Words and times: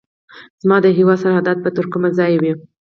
زما 0.63 0.77
د 0.83 0.87
هیواد 0.97 1.17
سرحدات 1.23 1.57
به 1.61 1.69
تر 1.77 1.85
کومه 1.91 2.09
ځایه 2.17 2.37
وي. 2.41 2.53